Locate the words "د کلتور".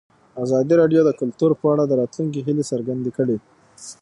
1.05-1.51